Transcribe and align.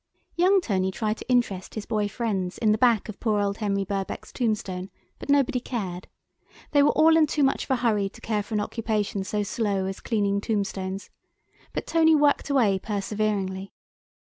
Young 0.35 0.61
Tony 0.61 0.89
tried 0.89 1.17
to 1.17 1.29
interest 1.29 1.75
his 1.75 1.85
boy 1.85 2.07
friends 2.07 2.57
in 2.57 2.71
the 2.71 2.79
back 2.79 3.07
of 3.07 3.19
poor 3.19 3.39
old 3.39 3.57
Henry 3.57 3.85
Birkbeck's 3.85 4.33
tombstone, 4.33 4.89
but 5.19 5.29
nobody 5.29 5.59
cared. 5.59 6.07
They 6.71 6.81
were 6.81 6.89
all 6.93 7.15
in 7.15 7.27
too 7.27 7.43
much 7.43 7.65
of 7.65 7.69
a 7.69 7.75
hurry 7.75 8.09
to 8.09 8.19
care 8.19 8.41
for 8.41 8.55
an 8.55 8.61
occupation 8.61 9.23
so 9.23 9.43
slow 9.43 9.85
as 9.85 9.99
cleaning 9.99 10.41
tombstones, 10.41 11.11
but 11.71 11.85
Tony 11.85 12.15
worked 12.15 12.49
away 12.49 12.79
perseveringly. 12.79 13.73